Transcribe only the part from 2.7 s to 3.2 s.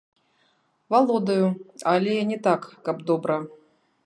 каб